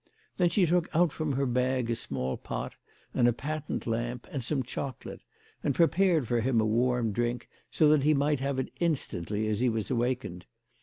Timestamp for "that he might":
7.89-8.39